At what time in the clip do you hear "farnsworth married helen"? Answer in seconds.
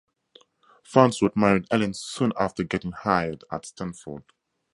0.81-1.93